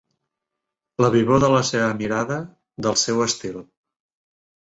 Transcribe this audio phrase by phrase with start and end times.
[1.05, 2.39] La vivor de la seva mirada,
[2.87, 3.59] del seu estil.